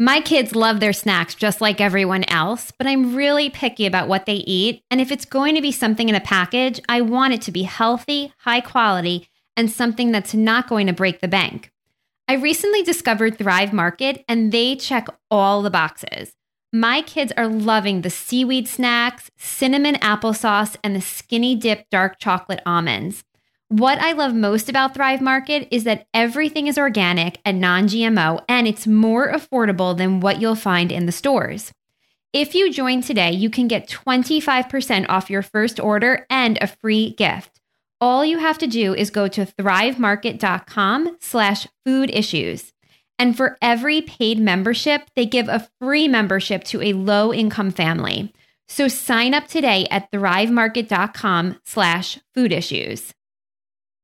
[0.00, 4.26] My kids love their snacks just like everyone else, but I'm really picky about what
[4.26, 4.84] they eat.
[4.92, 7.64] And if it's going to be something in a package, I want it to be
[7.64, 11.72] healthy, high quality, and something that's not going to break the bank.
[12.28, 16.36] I recently discovered Thrive Market and they check all the boxes.
[16.72, 22.60] My kids are loving the seaweed snacks, cinnamon applesauce, and the skinny dip dark chocolate
[22.64, 23.24] almonds.
[23.70, 28.42] What I love most about Thrive Market is that everything is organic and non GMO,
[28.48, 31.70] and it's more affordable than what you'll find in the stores.
[32.32, 37.10] If you join today, you can get 25% off your first order and a free
[37.10, 37.60] gift.
[38.00, 42.72] All you have to do is go to thrivemarket.com slash food issues.
[43.18, 48.32] And for every paid membership, they give a free membership to a low income family.
[48.66, 53.12] So sign up today at thrivemarket.com slash food issues.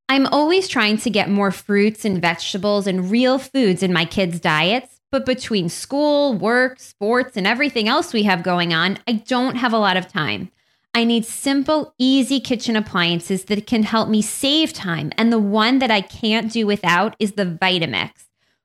[0.07, 4.39] I'm always trying to get more fruits and vegetables and real foods in my kids'
[4.39, 9.55] diets, but between school, work, sports, and everything else we have going on, I don't
[9.55, 10.51] have a lot of time.
[10.93, 15.79] I need simple, easy kitchen appliances that can help me save time, and the one
[15.79, 18.11] that I can't do without is the Vitamix.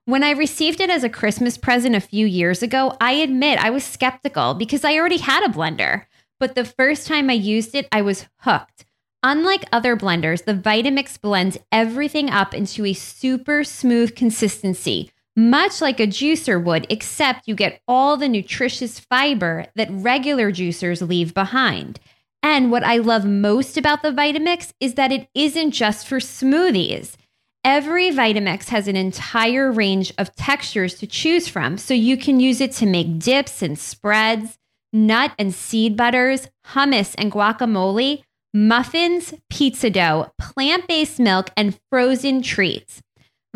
[0.05, 3.71] When I received it as a Christmas present a few years ago, I admit I
[3.71, 6.05] was skeptical because I already had a blender.
[6.39, 8.85] But the first time I used it, I was hooked.
[9.23, 16.01] Unlike other blenders, the Vitamix blends everything up into a super smooth consistency, much like
[16.01, 22.01] a juicer would, except you get all the nutritious fiber that regular juicers leave behind.
[22.43, 27.17] And what I love most about the Vitamix is that it isn't just for smoothies.
[27.63, 32.63] Every Vitamix has an entire range of textures to choose from, so you can use
[32.63, 34.57] it to make dips and spreads,
[34.95, 42.43] nut and seed butters, hummus and guacamole muffins, pizza dough, plant based milk, and frozen
[42.43, 43.03] treats.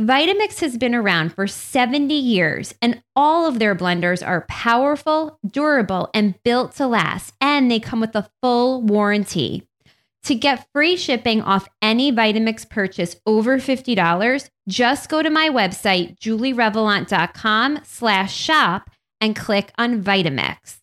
[0.01, 6.11] Vitamix has been around for 70 years, and all of their blenders are powerful, durable,
[6.13, 9.69] and built to last, and they come with a full warranty.
[10.25, 16.19] To get free shipping off any Vitamix purchase over $50, just go to my website,
[16.19, 20.79] julierevelant.com slash shop and click on Vitamix.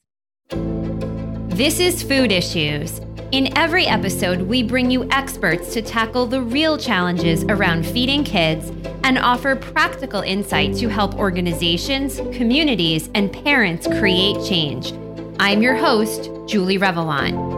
[1.50, 6.78] This is Food Issues in every episode, we bring you experts to tackle the real
[6.78, 8.69] challenges around feeding kids
[9.03, 14.94] and offer practical insight to help organizations, communities, and parents create change.
[15.40, 17.50] I'm your host, Julie Revelant.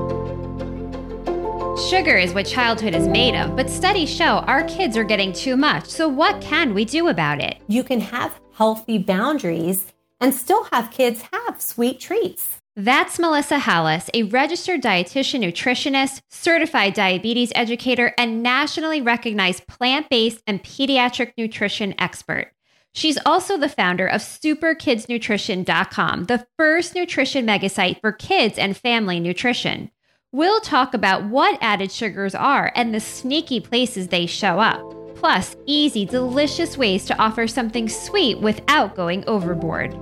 [1.89, 5.57] Sugar is what childhood is made of, but studies show our kids are getting too
[5.57, 5.87] much.
[5.87, 7.57] So, what can we do about it?
[7.67, 9.91] You can have healthy boundaries
[10.21, 12.62] and still have kids have sweet treats.
[12.75, 20.41] That's Melissa Halas, a registered dietitian nutritionist, certified diabetes educator, and nationally recognized plant based
[20.47, 22.51] and pediatric nutrition expert.
[22.91, 29.91] She's also the founder of superkidsnutrition.com, the first nutrition megasite for kids and family nutrition.
[30.31, 34.81] We'll talk about what added sugars are and the sneaky places they show up,
[35.15, 39.95] plus easy, delicious ways to offer something sweet without going overboard.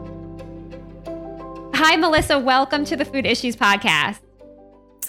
[1.74, 2.38] Hi, Melissa.
[2.38, 4.20] Welcome to the Food Issues Podcast.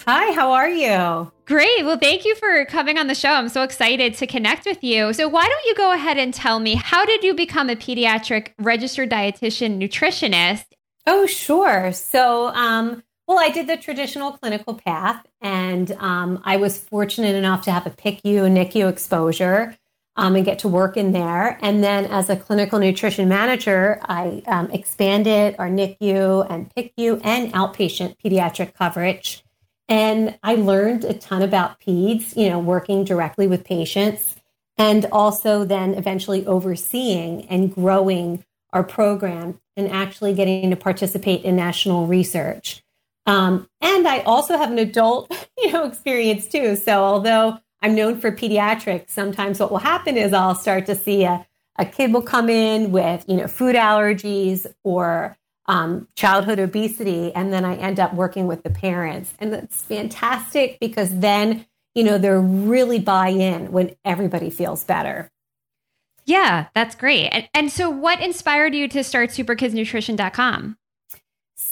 [0.07, 1.31] Hi, how are you?
[1.45, 1.85] Great.
[1.85, 3.31] Well, thank you for coming on the show.
[3.31, 5.13] I'm so excited to connect with you.
[5.13, 8.53] So, why don't you go ahead and tell me how did you become a pediatric
[8.59, 10.65] registered dietitian nutritionist?
[11.07, 11.93] Oh, sure.
[11.93, 17.65] So, um, well, I did the traditional clinical path, and um, I was fortunate enough
[17.65, 19.77] to have a PICU and NICU exposure
[20.17, 21.59] um, and get to work in there.
[21.63, 27.53] And then as a clinical nutrition manager, I um, expanded our NICU and PICU and
[27.53, 29.43] outpatient pediatric coverage.
[29.89, 34.37] And I learned a ton about PEDS, you know, working directly with patients
[34.79, 41.57] and also then eventually overseeing and growing our program and actually getting to participate in
[41.57, 42.83] national research.
[43.27, 46.77] Um, and I also have an adult, you know, experience too.
[46.77, 49.11] So although I'm known for pediatrics.
[49.11, 51.47] Sometimes what will happen is I'll start to see a,
[51.79, 55.37] a kid will come in with, you know, food allergies or
[55.67, 59.35] um, childhood obesity, and then I end up working with the parents.
[59.39, 65.31] And that's fantastic because then, you know, they're really buy in when everybody feels better.
[66.25, 67.29] Yeah, that's great.
[67.29, 70.77] And, and so, what inspired you to start superkidsnutrition.com?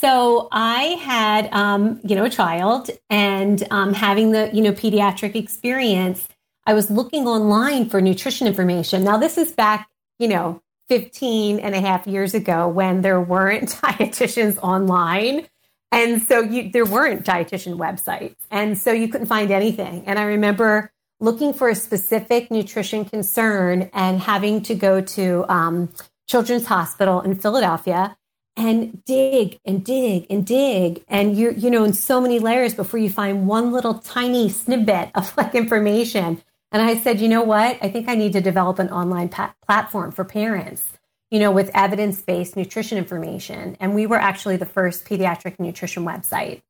[0.00, 5.34] So I had, um, you know, a child and um, having the, you know, pediatric
[5.34, 6.26] experience,
[6.64, 9.04] I was looking online for nutrition information.
[9.04, 13.68] Now, this is back, you know, 15 and a half years ago when there weren't
[13.82, 15.46] dietitians online.
[15.92, 18.36] And so you, there weren't dietitian websites.
[18.50, 20.04] And so you couldn't find anything.
[20.06, 25.92] And I remember looking for a specific nutrition concern and having to go to um,
[26.26, 28.16] Children's Hospital in Philadelphia
[28.60, 31.04] and dig and dig and dig.
[31.08, 35.10] And you're you know in so many layers before you find one little tiny snippet
[35.14, 36.42] of like information.
[36.72, 37.78] And i said you know what?
[37.82, 40.84] I think i need to develop an online pa- platform for parents
[41.30, 43.76] you know with evidence-based nutrition information.
[43.80, 46.62] And we were actually the first pediatric nutrition website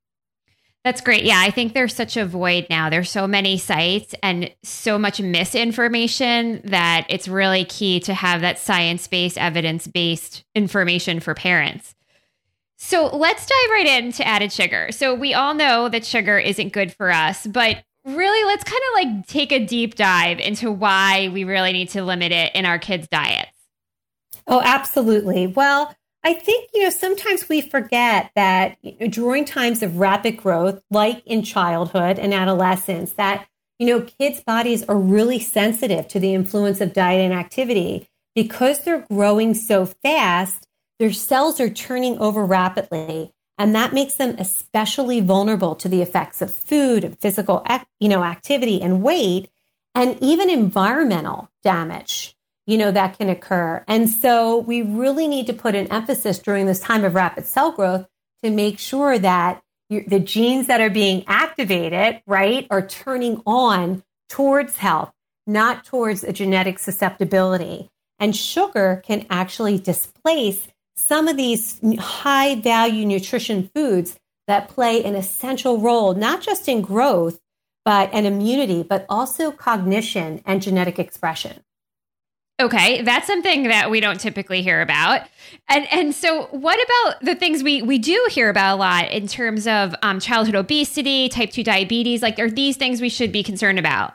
[0.82, 1.24] that's great.
[1.24, 2.88] Yeah, I think there's such a void now.
[2.88, 8.58] There's so many sites and so much misinformation that it's really key to have that
[8.58, 11.94] science based, evidence based information for parents.
[12.78, 14.90] So let's dive right into added sugar.
[14.90, 19.04] So we all know that sugar isn't good for us, but really let's kind of
[19.04, 22.78] like take a deep dive into why we really need to limit it in our
[22.78, 23.50] kids' diets.
[24.46, 25.46] Oh, absolutely.
[25.46, 28.76] Well, I think, you know, sometimes we forget that
[29.10, 33.46] during times of rapid growth, like in childhood and adolescence, that,
[33.78, 38.06] you know, kids' bodies are really sensitive to the influence of diet and activity.
[38.34, 40.66] Because they're growing so fast,
[40.98, 43.32] their cells are turning over rapidly.
[43.56, 47.64] And that makes them especially vulnerable to the effects of food and physical,
[47.98, 49.50] you know, activity and weight,
[49.94, 52.36] and even environmental damage
[52.70, 53.84] you know, that can occur.
[53.88, 57.72] And so we really need to put an emphasis during this time of rapid cell
[57.72, 58.06] growth
[58.44, 64.76] to make sure that the genes that are being activated, right, are turning on towards
[64.76, 65.10] health,
[65.48, 67.90] not towards a genetic susceptibility.
[68.20, 75.16] And sugar can actually displace some of these high value nutrition foods that play an
[75.16, 77.40] essential role, not just in growth,
[77.84, 81.64] but and immunity, but also cognition and genetic expression.
[82.60, 85.22] Okay, that's something that we don't typically hear about.
[85.68, 89.26] And and so what about the things we we do hear about a lot in
[89.26, 92.22] terms of um, childhood obesity, type 2 diabetes?
[92.22, 94.14] Like are these things we should be concerned about?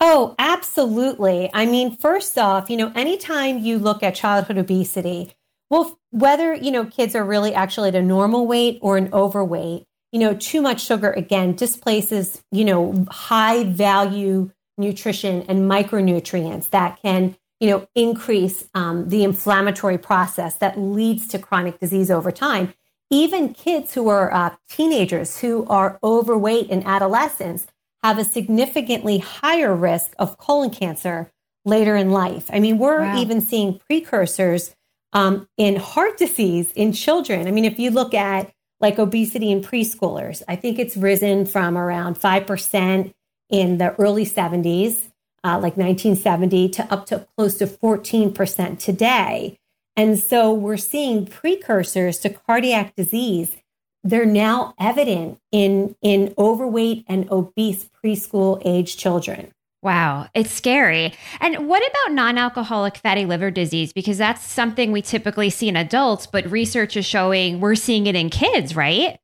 [0.00, 1.48] Oh, absolutely.
[1.54, 5.32] I mean, first off, you know, anytime you look at childhood obesity,
[5.70, 9.84] well, whether, you know, kids are really actually at a normal weight or an overweight,
[10.12, 17.00] you know, too much sugar again displaces, you know, high value nutrition and micronutrients that
[17.00, 22.74] can you know, increase um, the inflammatory process that leads to chronic disease over time.
[23.10, 27.66] Even kids who are uh, teenagers who are overweight in adolescence
[28.02, 31.32] have a significantly higher risk of colon cancer
[31.64, 32.50] later in life.
[32.52, 33.18] I mean, we're wow.
[33.18, 34.74] even seeing precursors
[35.12, 37.46] um, in heart disease in children.
[37.46, 41.78] I mean, if you look at like obesity in preschoolers, I think it's risen from
[41.78, 43.14] around 5%
[43.48, 45.10] in the early 70s
[45.44, 49.58] uh, like 1970 to up to close to 14% today.
[49.96, 53.56] And so we're seeing precursors to cardiac disease.
[54.04, 59.52] They're now evident in, in overweight and obese preschool age children.
[59.82, 61.14] Wow, it's scary.
[61.40, 63.92] And what about non alcoholic fatty liver disease?
[63.92, 68.16] Because that's something we typically see in adults, but research is showing we're seeing it
[68.16, 69.18] in kids, right?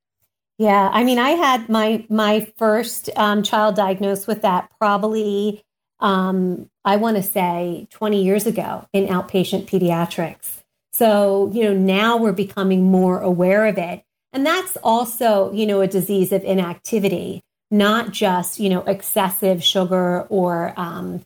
[0.58, 5.64] Yeah, I mean, I had my my first um, child diagnosed with that probably
[6.02, 10.62] um, I want to say 20 years ago in outpatient pediatrics.
[10.92, 14.02] So, you know, now we're becoming more aware of it.
[14.32, 17.40] And that's also, you know, a disease of inactivity,
[17.70, 21.22] not just, you know, excessive sugar or, um,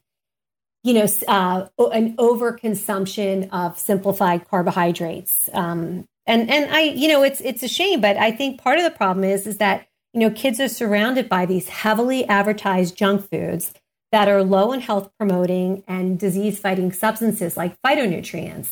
[0.84, 5.48] you know, uh, an overconsumption of simplified carbohydrates.
[5.52, 8.84] Um, and and I, you know, it's it's a shame, but I think part of
[8.84, 13.28] the problem is is that you know kids are surrounded by these heavily advertised junk
[13.28, 13.72] foods
[14.16, 18.68] that are low in health promoting and disease fighting substances like phytonutrients.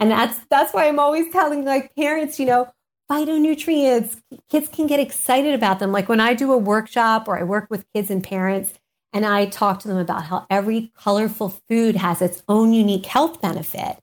[0.00, 2.72] And that's that's why I'm always telling like parents, you know,
[3.08, 5.92] phytonutrients, kids can get excited about them.
[5.92, 8.74] Like when I do a workshop or I work with kids and parents
[9.12, 13.40] and I talk to them about how every colorful food has its own unique health
[13.40, 14.00] benefit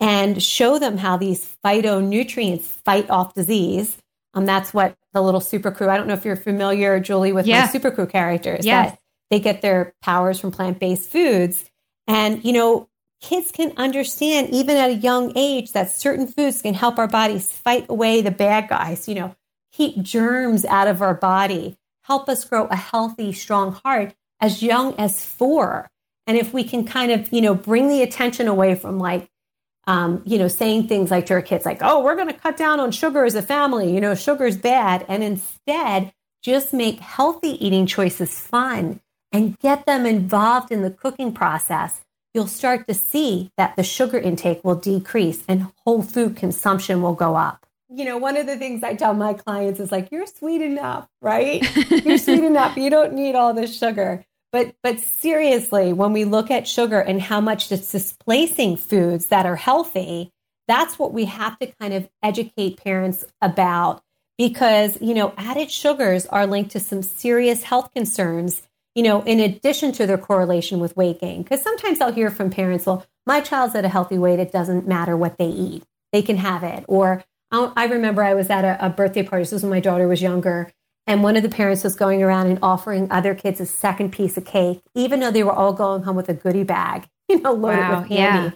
[0.00, 3.98] and show them how these phytonutrients fight off disease.
[4.34, 5.88] Um, that's what the little super crew.
[5.88, 7.60] I don't know if you're familiar, Julie, with yeah.
[7.60, 8.66] my super crew characters.
[8.66, 8.98] Yes.
[9.30, 11.70] They get their powers from plant based foods.
[12.06, 12.88] And, you know,
[13.20, 17.50] kids can understand even at a young age that certain foods can help our bodies
[17.50, 19.34] fight away the bad guys, you know,
[19.72, 24.94] keep germs out of our body, help us grow a healthy, strong heart as young
[24.96, 25.90] as four.
[26.26, 29.28] And if we can kind of, you know, bring the attention away from like,
[29.86, 32.56] um, you know, saying things like to our kids, like, oh, we're going to cut
[32.56, 35.04] down on sugar as a family, you know, sugar's bad.
[35.08, 36.12] And instead,
[36.42, 39.00] just make healthy eating choices fun
[39.34, 44.16] and get them involved in the cooking process, you'll start to see that the sugar
[44.16, 47.66] intake will decrease and whole food consumption will go up.
[47.88, 51.08] You know, one of the things I tell my clients is like, you're sweet enough,
[51.20, 51.62] right?
[52.04, 52.76] you're sweet enough.
[52.76, 54.24] You don't need all this sugar.
[54.52, 59.46] But but seriously, when we look at sugar and how much it's displacing foods that
[59.46, 60.30] are healthy,
[60.68, 64.00] that's what we have to kind of educate parents about
[64.38, 68.62] because, you know, added sugars are linked to some serious health concerns,
[68.94, 71.42] you know, in addition to their correlation with weight gain.
[71.42, 74.38] Because sometimes I'll hear from parents, well, my child's at a healthy weight.
[74.38, 76.84] It doesn't matter what they eat, they can have it.
[76.88, 79.42] Or I remember I was at a, a birthday party.
[79.42, 80.72] This was when my daughter was younger.
[81.06, 84.36] And one of the parents was going around and offering other kids a second piece
[84.36, 87.52] of cake, even though they were all going home with a goodie bag, you know,
[87.52, 88.46] loaded wow, with candy.
[88.46, 88.50] Yeah.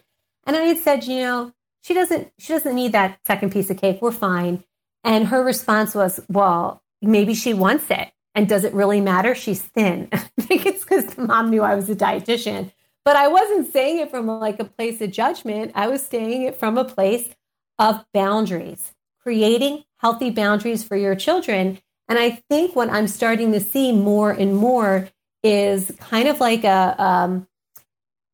[0.46, 1.52] And I had said, you know,
[1.82, 4.00] she doesn't she doesn't need that second piece of cake.
[4.00, 4.64] We're fine.
[5.04, 8.10] And her response was, well, maybe she wants it.
[8.38, 9.34] And does it really matter?
[9.34, 10.08] She's thin.
[10.12, 12.70] I think it's because the mom knew I was a dietitian.
[13.04, 15.72] But I wasn't saying it from like a place of judgment.
[15.74, 17.34] I was saying it from a place
[17.80, 21.80] of boundaries, creating healthy boundaries for your children.
[22.08, 25.08] And I think what I'm starting to see more and more
[25.42, 27.48] is kind of like a um,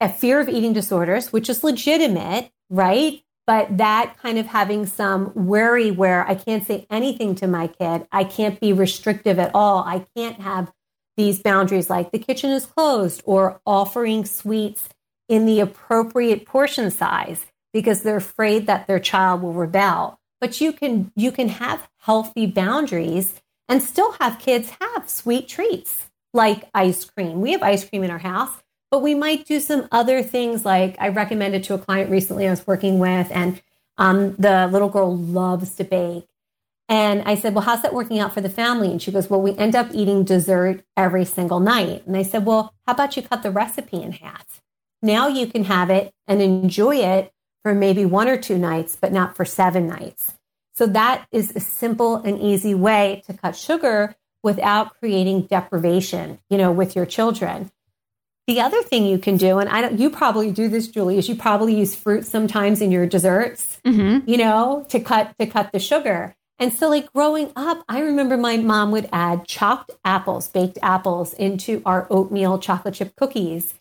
[0.02, 3.22] a fear of eating disorders, which is legitimate, right?
[3.46, 8.06] But that kind of having some worry where I can't say anything to my kid,
[8.10, 10.72] I can't be restrictive at all, I can't have
[11.16, 14.88] these boundaries like the kitchen is closed or offering sweets
[15.28, 20.18] in the appropriate portion size because they're afraid that their child will rebel.
[20.40, 26.10] But you can you can have healthy boundaries and still have kids have sweet treats
[26.32, 27.40] like ice cream.
[27.40, 28.62] We have ice cream in our house,
[28.94, 32.50] but we might do some other things like I recommended to a client recently I
[32.50, 33.60] was working with, and
[33.98, 36.28] um, the little girl loves to bake.
[36.88, 38.92] And I said, Well, how's that working out for the family?
[38.92, 42.06] And she goes, Well, we end up eating dessert every single night.
[42.06, 44.62] And I said, Well, how about you cut the recipe in half?
[45.02, 47.32] Now you can have it and enjoy it
[47.64, 50.34] for maybe one or two nights, but not for seven nights.
[50.76, 56.58] So that is a simple and easy way to cut sugar without creating deprivation, you
[56.58, 57.72] know, with your children.
[58.46, 61.28] The other thing you can do, and I don't, you probably do this, Julie, is
[61.28, 64.28] you probably use fruit sometimes in your desserts, mm-hmm.
[64.28, 66.36] you know, to cut to cut the sugar.
[66.58, 71.32] And so, like growing up, I remember my mom would add chopped apples, baked apples,
[71.32, 73.74] into our oatmeal chocolate chip cookies.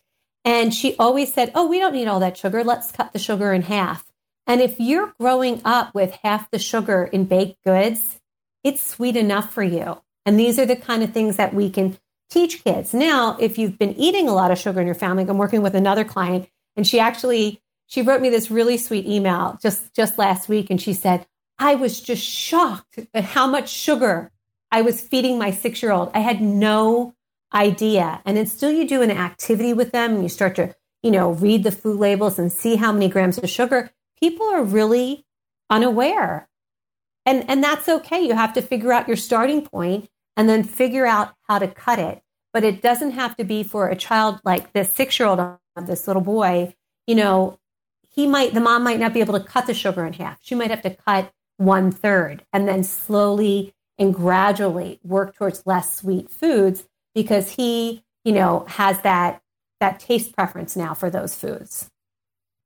[0.46, 2.64] And she always said, Oh, we don't need all that sugar.
[2.64, 4.06] Let's cut the sugar in half.
[4.46, 8.20] And if you're growing up with half the sugar in baked goods,
[8.62, 10.00] it's sweet enough for you.
[10.26, 11.98] And these are the kind of things that we can
[12.30, 12.94] teach kids.
[12.94, 15.74] Now, if you've been eating a lot of sugar in your family, I'm working with
[15.74, 20.48] another client and she actually she wrote me this really sweet email just just last
[20.48, 21.26] week and she said,
[21.58, 24.32] "I was just shocked at how much sugar
[24.70, 26.10] I was feeding my 6-year-old.
[26.14, 27.14] I had no
[27.54, 31.32] idea." And still you do an activity with them and you start to, you know,
[31.32, 35.24] read the food labels and see how many grams of sugar people are really
[35.70, 36.48] unaware.
[37.26, 38.20] And, and that's okay.
[38.20, 41.98] You have to figure out your starting point and then figure out how to cut
[41.98, 42.22] it.
[42.52, 45.40] But it doesn't have to be for a child like this six year old,
[45.86, 46.74] this little boy.
[47.06, 47.58] You know,
[48.08, 50.38] he might, the mom might not be able to cut the sugar in half.
[50.40, 55.94] She might have to cut one third and then slowly and gradually work towards less
[55.96, 59.40] sweet foods because he, you know, has that
[59.80, 61.90] that taste preference now for those foods.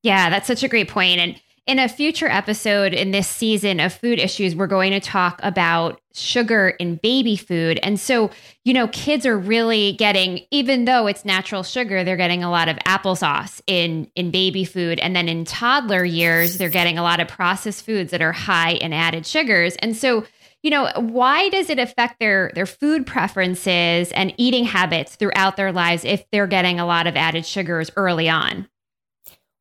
[0.02, 1.18] Yeah, that's such a great point.
[1.20, 5.38] And in a future episode in this season of food issues, we're going to talk
[5.42, 7.78] about sugar in baby food.
[7.82, 8.30] And so,
[8.64, 12.70] you know, kids are really getting, even though it's natural sugar, they're getting a lot
[12.70, 14.98] of applesauce in, in baby food.
[15.00, 18.72] And then in toddler years, they're getting a lot of processed foods that are high
[18.72, 19.76] in added sugars.
[19.76, 20.24] And so,
[20.62, 25.70] you know, why does it affect their their food preferences and eating habits throughout their
[25.70, 28.66] lives if they're getting a lot of added sugars early on?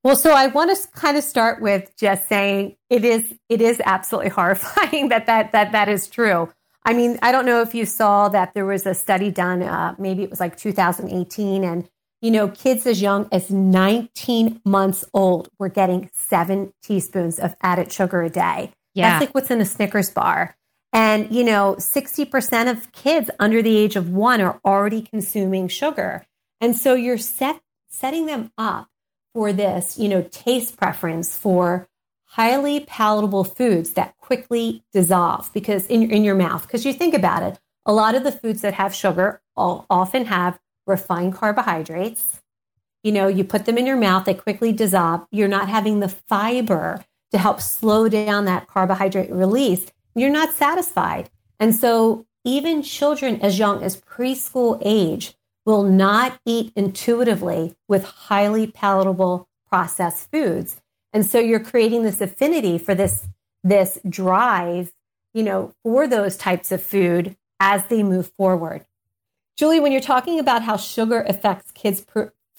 [0.04, 3.82] Well, so I want to kind of start with just saying it is it is
[3.86, 6.50] absolutely horrifying that that that that is true.
[6.86, 9.96] I mean, I don't know if you saw that there was a study done, uh,
[10.00, 11.90] maybe it was like 2018, and
[12.22, 17.92] you know, kids as young as 19 months old were getting seven teaspoons of added
[17.92, 18.72] sugar a day.
[18.94, 19.12] Yeah.
[19.12, 20.56] That's like what's in a Snickers bar.
[20.94, 26.26] And, you know, 60% of kids under the age of one are already consuming sugar.
[26.60, 28.88] And so you're set, setting them up
[29.38, 31.88] for this, you know, taste preference for
[32.26, 36.64] highly palatable foods that quickly dissolve because in in your mouth.
[36.64, 40.58] Because you think about it, a lot of the foods that have sugar often have
[40.88, 42.42] refined carbohydrates.
[43.04, 45.28] You know, you put them in your mouth, they quickly dissolve.
[45.30, 49.86] You're not having the fiber to help slow down that carbohydrate release.
[50.16, 51.30] You're not satisfied.
[51.60, 55.37] And so, even children as young as preschool age
[55.68, 60.82] will not eat intuitively with highly palatable processed foods.
[61.12, 63.28] And so you're creating this affinity for this,
[63.66, 64.94] this drive,
[65.34, 68.86] you know, for those types of food as they move forward.
[69.58, 72.06] Julie, when you're talking about how sugar affects kids'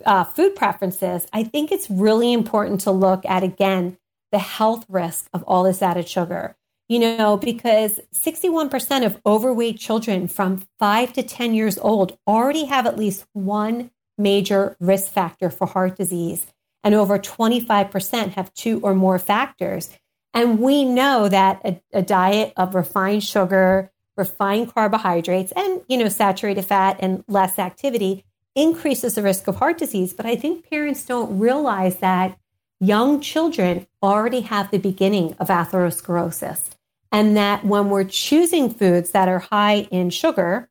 [0.05, 3.97] uh, food preferences, I think it's really important to look at again
[4.33, 6.58] the health risk of all this added sugar.
[6.89, 12.87] You know, because 61% of overweight children from five to 10 years old already have
[12.87, 16.47] at least one major risk factor for heart disease,
[16.83, 19.91] and over 25% have two or more factors.
[20.33, 26.09] And we know that a, a diet of refined sugar, refined carbohydrates, and you know,
[26.09, 30.13] saturated fat and less activity increases the risk of heart disease.
[30.13, 32.39] But I think parents don't realize that
[32.81, 36.71] young children already have the beginning of atherosclerosis.
[37.11, 40.69] And that when we're choosing foods that are high in sugar,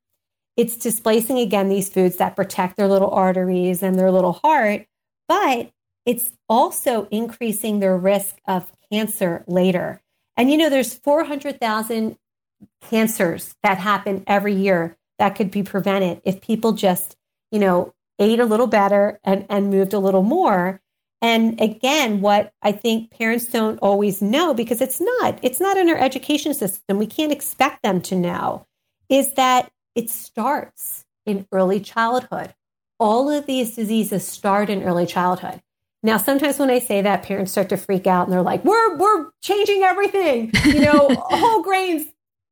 [0.55, 4.87] it's displacing again these foods that protect their little arteries and their little heart,
[5.27, 5.71] but
[6.05, 10.01] it's also increasing their risk of cancer later.
[10.35, 12.17] And you know, there's 400,000
[12.81, 17.17] cancers that happen every year that could be prevented if people just,
[17.51, 20.81] you know, ate a little better and, and moved a little more.
[21.21, 25.89] And again, what I think parents don't always know because it's not, it's not in
[25.89, 26.97] our education system.
[26.97, 28.65] We can't expect them to know
[29.09, 32.53] is that it starts in early childhood.
[32.99, 35.61] All of these diseases start in early childhood.
[36.03, 38.95] Now, sometimes when I say that, parents start to freak out and they're like, we're,
[38.97, 42.05] we're changing everything, you know, whole grains,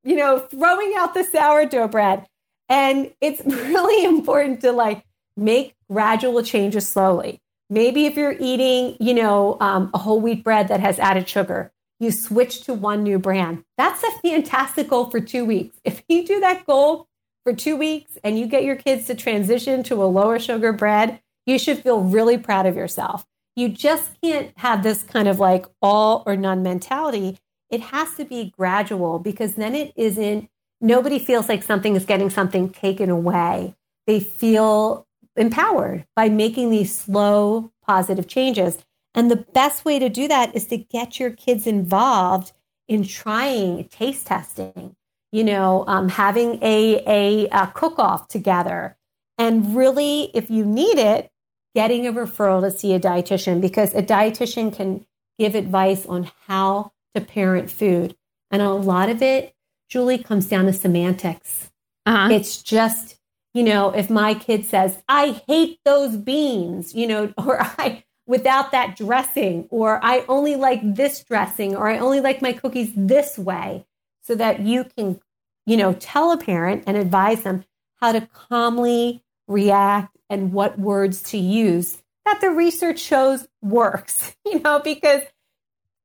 [0.03, 2.25] you know, throwing out the sourdough bread.
[2.67, 5.03] And it's really important to like
[5.37, 7.41] make gradual changes slowly.
[7.69, 11.71] Maybe if you're eating, you know, um, a whole wheat bread that has added sugar,
[11.99, 13.63] you switch to one new brand.
[13.77, 15.77] That's a fantastic goal for two weeks.
[15.83, 17.07] If you do that goal
[17.43, 21.21] for two weeks and you get your kids to transition to a lower sugar bread,
[21.45, 23.25] you should feel really proud of yourself.
[23.55, 27.37] You just can't have this kind of like all or none mentality.
[27.69, 30.49] It has to be gradual because then it isn't,
[30.81, 33.73] nobody feels like something is getting something taken away.
[34.05, 35.04] They feel
[35.35, 38.79] empowered by making these slow, positive changes.
[39.13, 42.51] And the best way to do that is to get your kids involved
[42.87, 44.95] in trying taste testing,
[45.31, 48.97] you know, um, having a, a, a cook off together.
[49.37, 51.31] And really, if you need it,
[51.73, 55.05] getting a referral to see a dietitian because a dietitian can
[55.37, 58.15] give advice on how to parent food.
[58.51, 59.53] And a lot of it,
[59.89, 61.71] Julie, comes down to semantics.
[62.05, 62.29] Uh-huh.
[62.31, 63.17] It's just,
[63.55, 68.71] you know, if my kid says, I hate those beans, you know, or I, without
[68.71, 73.39] that dressing, or I only like this dressing, or I only like my cookies this
[73.39, 73.87] way,
[74.21, 75.19] so that you can,
[75.65, 77.63] you know, tell a parent and advise them
[78.01, 84.59] how to calmly react and what words to use that the research shows works, you
[84.59, 85.21] know, because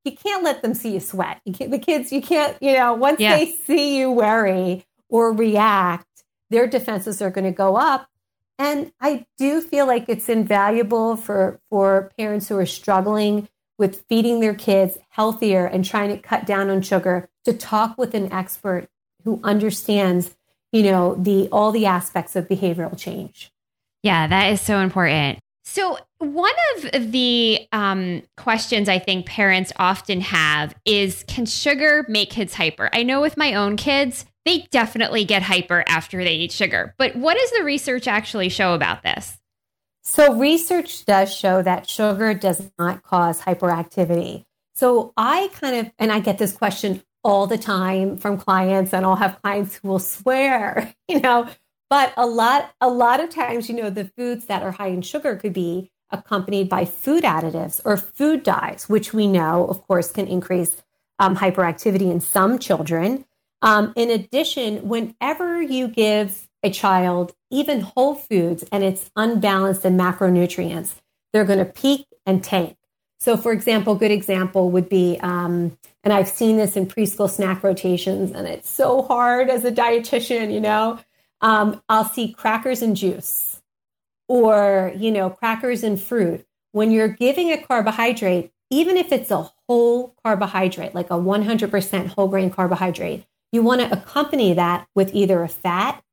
[0.04, 1.40] you can't let them see you sweat.
[1.44, 3.36] You the kids, you can't, you know, once yeah.
[3.36, 6.06] they see you worry or react,
[6.50, 8.08] their defenses are going to go up.
[8.58, 14.40] And I do feel like it's invaluable for, for parents who are struggling with feeding
[14.40, 18.88] their kids healthier and trying to cut down on sugar to talk with an expert
[19.24, 20.36] who understands,
[20.72, 23.50] you know, the all the aspects of behavioral change.
[24.02, 25.38] Yeah, that is so important.
[25.72, 26.50] So, one
[26.82, 32.90] of the um, questions I think parents often have is Can sugar make kids hyper?
[32.92, 36.92] I know with my own kids, they definitely get hyper after they eat sugar.
[36.98, 39.38] But what does the research actually show about this?
[40.02, 44.46] So, research does show that sugar does not cause hyperactivity.
[44.74, 49.06] So, I kind of, and I get this question all the time from clients, and
[49.06, 51.46] I'll have clients who will swear, you know,
[51.90, 55.02] but a lot, a lot of times, you know, the foods that are high in
[55.02, 60.10] sugar could be accompanied by food additives or food dyes, which we know, of course,
[60.12, 60.76] can increase
[61.18, 63.24] um, hyperactivity in some children.
[63.62, 69.96] Um, in addition, whenever you give a child even whole foods and it's unbalanced in
[69.96, 70.94] macronutrients,
[71.32, 72.76] they're going to peak and tank.
[73.18, 77.62] So, for example, good example would be, um, and I've seen this in preschool snack
[77.62, 80.98] rotations, and it's so hard as a dietitian, you know,
[81.40, 83.60] um, I'll see crackers and juice
[84.28, 86.46] or, you know, crackers and fruit.
[86.72, 92.28] When you're giving a carbohydrate, even if it's a whole carbohydrate, like a 100% whole
[92.28, 96.04] grain carbohydrate, you want to accompany that with either a fat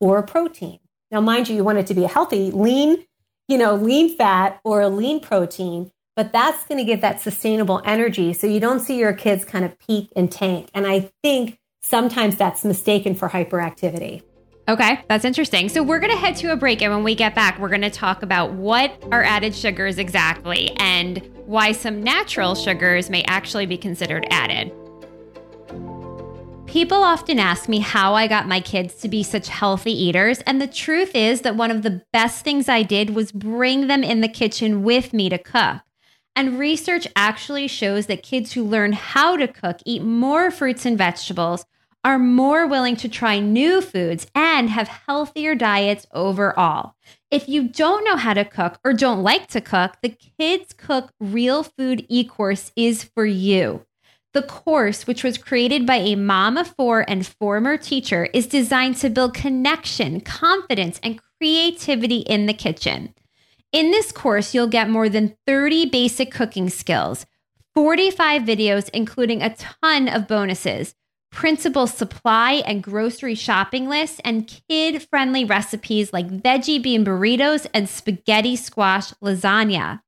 [0.00, 0.80] or a protein.
[1.10, 3.06] Now, mind you, you want it to be a healthy, lean,
[3.48, 7.80] you know, lean fat or a lean protein, but that's going to give that sustainable
[7.84, 10.68] energy so you don't see your kids kind of peak and tank.
[10.74, 14.22] And I think sometimes that's mistaken for hyperactivity.
[14.66, 15.68] Okay, that's interesting.
[15.68, 16.80] So we're going to head to a break.
[16.80, 20.70] And when we get back, we're going to talk about what are added sugars exactly
[20.78, 24.72] and why some natural sugars may actually be considered added.
[26.66, 30.40] People often ask me how I got my kids to be such healthy eaters.
[30.40, 34.02] And the truth is that one of the best things I did was bring them
[34.02, 35.82] in the kitchen with me to cook.
[36.34, 40.98] And research actually shows that kids who learn how to cook eat more fruits and
[40.98, 41.64] vegetables,
[42.04, 46.94] are more willing to try new foods, and have healthier diets overall.
[47.30, 51.12] If you don't know how to cook or don't like to cook, the Kids Cook
[51.18, 53.86] Real Food e course is for you.
[54.34, 58.96] The course, which was created by a mom of four and former teacher, is designed
[58.98, 63.14] to build connection, confidence, and creativity in the kitchen.
[63.72, 67.26] In this course, you'll get more than 30 basic cooking skills,
[67.74, 70.94] 45 videos, including a ton of bonuses,
[71.34, 77.88] principal supply and grocery shopping lists, and kid friendly recipes like veggie bean burritos and
[77.88, 80.00] spaghetti squash lasagna.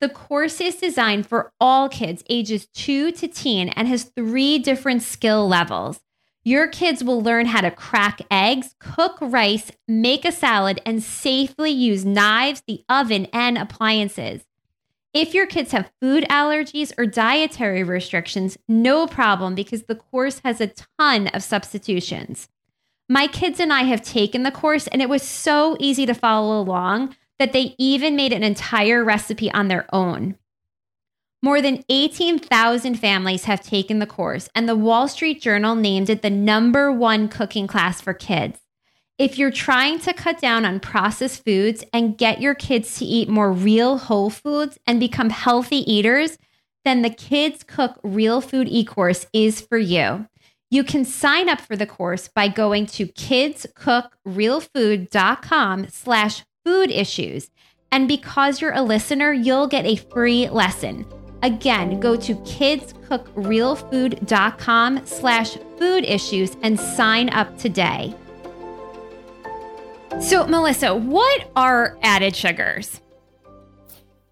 [0.00, 5.02] The course is designed for all kids ages 2 to teen and has three different
[5.02, 6.00] skill levels.
[6.44, 11.70] Your kids will learn how to crack eggs, cook rice, make a salad, and safely
[11.70, 14.42] use knives, the oven, and appliances.
[15.16, 20.60] If your kids have food allergies or dietary restrictions, no problem because the course has
[20.60, 22.50] a ton of substitutions.
[23.08, 26.60] My kids and I have taken the course, and it was so easy to follow
[26.60, 30.36] along that they even made an entire recipe on their own.
[31.42, 36.20] More than 18,000 families have taken the course, and the Wall Street Journal named it
[36.20, 38.60] the number one cooking class for kids.
[39.18, 43.30] If you're trying to cut down on processed foods and get your kids to eat
[43.30, 46.36] more real whole foods and become healthy eaters,
[46.84, 50.26] then the Kids Cook Real Food e-course is for you.
[50.70, 57.48] You can sign up for the course by going to kidscookrealfood.com slash food issues.
[57.90, 61.06] And because you're a listener, you'll get a free lesson.
[61.42, 68.14] Again, go to kidscookrealfood.com slash food issues and sign up today.
[70.20, 73.00] So, Melissa, what are added sugars?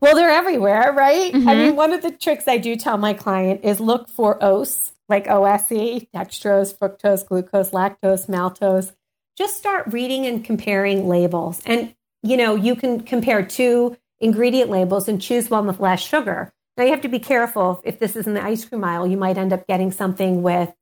[0.01, 1.33] Well, they're everywhere, right?
[1.33, 1.49] Mm-hmm.
[1.49, 4.93] I mean, one of the tricks I do tell my client is look for OSE,
[5.09, 8.93] like OSE, dextrose, fructose, glucose, lactose, maltose.
[9.37, 11.63] Just start reading and comparing labels.
[11.65, 16.53] And you know, you can compare two ingredient labels and choose one with less sugar.
[16.77, 17.81] Now you have to be careful.
[17.85, 20.75] If this is in the ice cream aisle, you might end up getting something with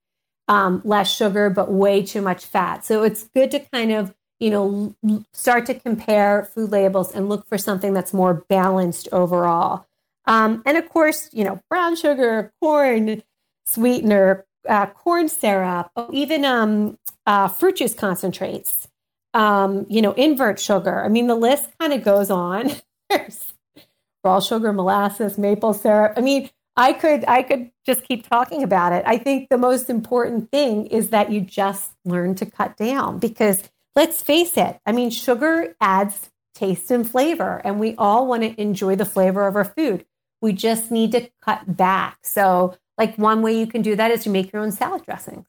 [0.48, 2.84] um, less sugar but way too much fat.
[2.84, 7.46] So it's good to kind of you know start to compare food labels and look
[7.48, 9.86] for something that's more balanced overall.
[10.26, 13.22] Um, and of course, you know, brown sugar, corn
[13.64, 18.88] sweetener, uh, corn syrup, even um, uh, fruit juice concentrates
[19.34, 21.02] um, you know, invert sugar.
[21.04, 22.70] I mean, the list kind of goes on.
[24.24, 26.14] Raw sugar, molasses, maple syrup.
[26.16, 29.02] I mean, I could I could just keep talking about it.
[29.06, 33.68] I think the most important thing is that you just learn to cut down because
[33.94, 34.80] let's face it.
[34.86, 39.46] I mean, sugar adds taste and flavor and we all want to enjoy the flavor
[39.46, 40.04] of our food.
[40.40, 42.18] We just need to cut back.
[42.22, 45.46] So, like one way you can do that is to make your own salad dressings.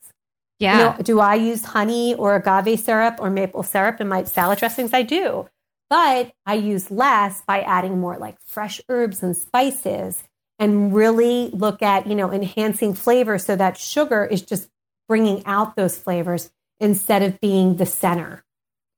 [0.60, 0.78] Yeah.
[0.78, 4.60] You know, do I use honey or agave syrup or maple syrup in my salad
[4.60, 4.94] dressings?
[4.94, 5.50] I do.
[5.90, 10.24] But I use less by adding more like fresh herbs and spices
[10.58, 14.70] and really look at, you know, enhancing flavor so that sugar is just
[15.08, 18.44] bringing out those flavors instead of being the center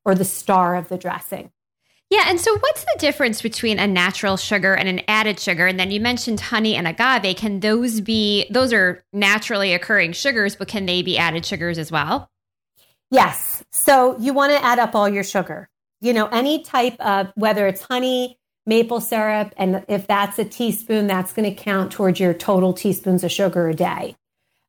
[0.04, 1.52] or the star of the dressing.
[2.10, 2.26] Yeah.
[2.28, 5.66] And so, what's the difference between a natural sugar and an added sugar?
[5.66, 7.36] And then you mentioned honey and agave.
[7.36, 11.92] Can those be, those are naturally occurring sugars, but can they be added sugars as
[11.92, 12.30] well?
[13.10, 13.64] Yes.
[13.72, 15.68] So, you want to add up all your sugar.
[16.00, 21.08] You know, any type of, whether it's honey, maple syrup, and if that's a teaspoon,
[21.08, 24.16] that's going to count towards your total teaspoons of sugar a day.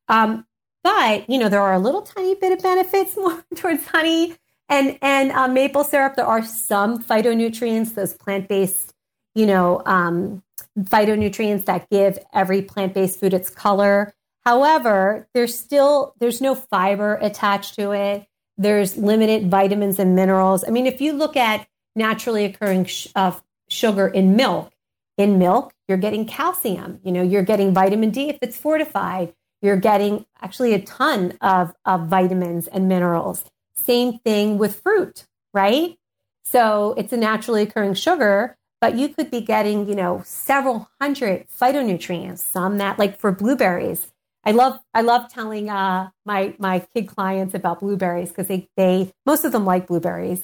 [0.07, 0.46] Um,
[0.87, 4.37] but, you know, there are a little tiny bit of benefits more towards honey
[4.69, 8.93] and and uh, maple syrup, there are some phytonutrients, those plant based,
[9.35, 10.43] you know, um,
[10.79, 14.13] phytonutrients that give every plant based food its color.
[14.45, 18.25] However, there's still there's no fiber attached to it.
[18.57, 20.63] There's limited vitamins and minerals.
[20.65, 23.33] I mean, if you look at naturally occurring sh- uh,
[23.69, 24.71] sugar in milk,
[25.17, 26.99] in milk you're getting calcium.
[27.03, 29.33] You know, you're getting vitamin D if it's fortified.
[29.61, 33.45] You're getting actually a ton of, of vitamins and minerals.
[33.75, 35.97] Same thing with fruit, right?
[36.45, 41.47] So it's a naturally occurring sugar, but you could be getting, you know, several hundred
[41.49, 44.07] phytonutrients, some that like for blueberries.
[44.43, 49.11] I love I love telling uh, my my kid clients about blueberries because they they
[49.25, 50.43] most of them like blueberries,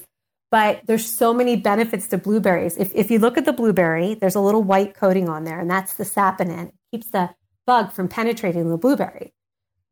[0.50, 2.76] but there's so many benefits to blueberries.
[2.76, 5.70] If if you look at the blueberry, there's a little white coating on there, and
[5.70, 6.68] that's the saponin.
[6.68, 7.30] It keeps the
[7.66, 9.32] bug from penetrating the blueberry.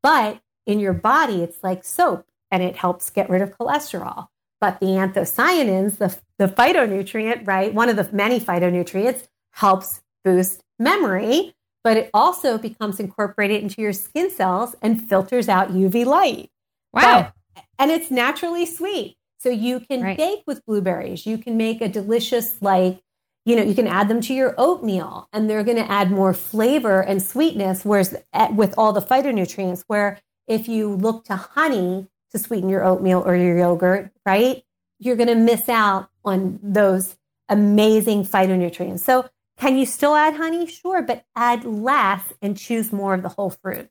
[0.02, 4.28] But in your body, it's like soap and it helps get rid of cholesterol.
[4.60, 11.54] But the anthocyanins, the, the phytonutrient, right, one of the many phytonutrients, helps boost memory,
[11.82, 16.50] but it also becomes incorporated into your skin cells and filters out UV light.
[16.92, 17.32] Wow.
[17.54, 19.16] But, and it's naturally sweet.
[19.38, 20.16] So you can right.
[20.16, 21.26] bake with blueberries.
[21.26, 23.01] You can make a delicious, like,
[23.44, 26.32] you know, you can add them to your oatmeal and they're going to add more
[26.32, 27.84] flavor and sweetness.
[27.84, 32.84] Whereas eh, with all the phytonutrients, where if you look to honey to sweeten your
[32.84, 34.62] oatmeal or your yogurt, right,
[34.98, 37.16] you're going to miss out on those
[37.48, 39.00] amazing phytonutrients.
[39.00, 39.28] So,
[39.58, 40.66] can you still add honey?
[40.66, 43.88] Sure, but add less and choose more of the whole fruit.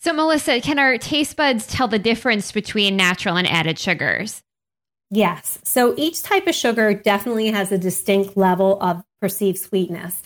[0.00, 4.42] So, Melissa, can our taste buds tell the difference between natural and added sugars?
[5.14, 5.58] Yes.
[5.62, 10.22] So, each type of sugar definitely has a distinct level of perceived sweetness.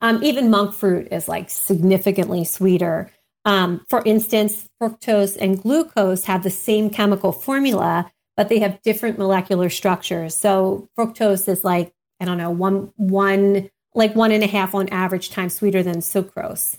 [0.00, 3.10] Um, even monk fruit is like significantly sweeter.
[3.44, 9.18] Um, for instance, fructose and glucose have the same chemical formula, but they have different
[9.18, 10.34] molecular structures.
[10.34, 14.88] So fructose is like, I don't know, one, one, like one and a half on
[14.88, 16.78] average times sweeter than sucrose.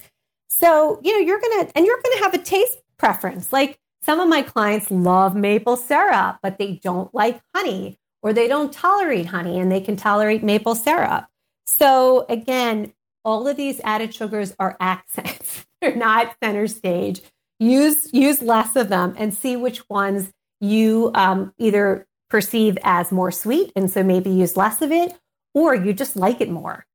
[0.50, 3.54] So, you know, you're to, and you're to have a taste preference.
[3.54, 8.48] Like some of my clients love maple syrup, but they don't like honey or they
[8.48, 11.26] don't tolerate honey and they can tolerate maple syrup.
[11.66, 15.66] So again, all of these added sugars are accents.
[15.82, 17.22] They're not center stage.
[17.60, 23.32] Use use less of them and see which ones you um, either perceive as more
[23.32, 25.14] sweet, and so maybe use less of it,
[25.54, 26.86] or you just like it more.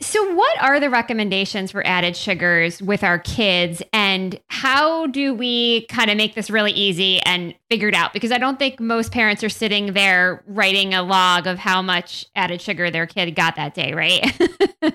[0.00, 5.86] So, what are the recommendations for added sugars with our kids, and how do we
[5.86, 8.12] kind of make this really easy and figured out?
[8.12, 12.26] Because I don't think most parents are sitting there writing a log of how much
[12.34, 14.36] added sugar their kid got that day, right?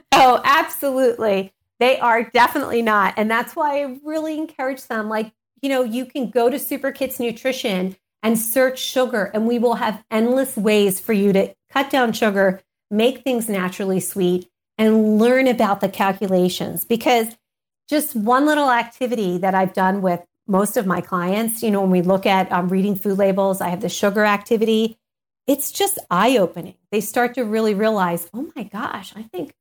[0.12, 1.54] oh, absolutely.
[1.80, 3.14] They are definitely not.
[3.18, 5.08] And that's why I really encourage them.
[5.08, 5.32] Like,
[5.62, 9.76] you know, you can go to Super Kids Nutrition and search sugar, and we will
[9.76, 15.48] have endless ways for you to cut down sugar, make things naturally sweet, and learn
[15.48, 16.86] about the calculations.
[16.86, 17.36] Because
[17.90, 21.92] just one little activity that I've done with most of my clients, you know, when
[21.92, 24.98] we look at um, reading food labels, I have the sugar activity.
[25.46, 26.76] It's just eye opening.
[26.92, 29.54] They start to really realize, oh my gosh, I think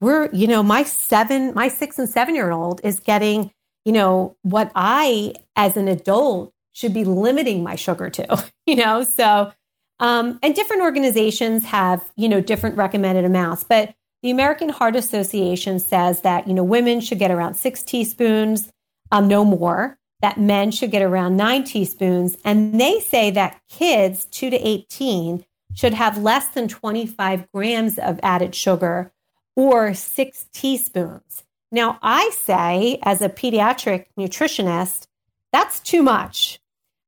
[0.00, 3.50] we're, you know, my seven, my six and seven year old is getting,
[3.84, 9.02] you know, what I as an adult should be limiting my sugar to, you know?
[9.02, 9.52] So,
[9.98, 15.78] um, and different organizations have, you know, different recommended amounts, but the American Heart Association
[15.78, 18.70] says that, you know, women should get around six teaspoons,
[19.12, 22.36] um, no more, that men should get around nine teaspoons.
[22.44, 28.18] And they say that kids two to 18 should have less than 25 grams of
[28.22, 29.12] added sugar
[29.54, 31.44] or six teaspoons.
[31.70, 35.06] Now, I say, as a pediatric nutritionist,
[35.52, 36.60] that's too much.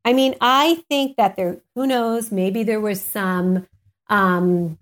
[0.05, 3.67] I mean, I think that there, who knows, maybe there was some
[4.09, 4.79] um,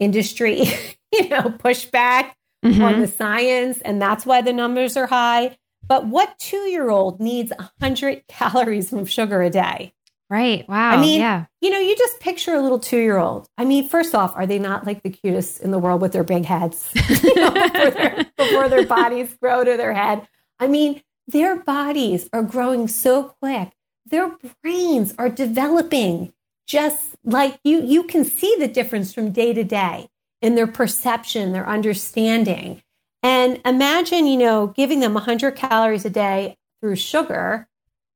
[0.00, 0.64] industry,
[1.12, 2.32] you know, pushback
[2.64, 2.82] mm-hmm.
[2.82, 5.56] on the science, and that's why the numbers are high.
[5.86, 9.94] But what two year old needs 100 calories from sugar a day?
[10.28, 10.68] Right.
[10.68, 10.90] Wow.
[10.90, 11.46] I mean, yeah.
[11.60, 13.48] you know, you just picture a little two year old.
[13.58, 16.22] I mean, first off, are they not like the cutest in the world with their
[16.22, 16.88] big heads
[17.24, 20.28] you know, before, their, before their bodies grow to their head?
[20.60, 23.72] I mean, their bodies are growing so quick.
[24.06, 26.32] Their brains are developing
[26.70, 27.82] just like you.
[27.82, 30.08] You can see the difference from day to day
[30.40, 32.80] in their perception, their understanding.
[33.24, 37.66] And imagine, you know, giving them 100 calories a day through sugar.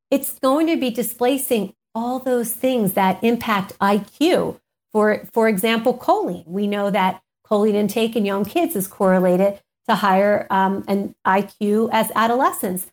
[0.08, 4.60] It's going to be displacing all those things that impact IQ.
[4.92, 6.46] For, for example, choline.
[6.46, 11.90] We know that choline intake in young kids is correlated to higher um, an IQ
[11.92, 12.92] as adolescents.